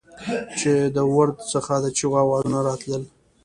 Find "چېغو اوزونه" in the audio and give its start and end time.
1.97-2.59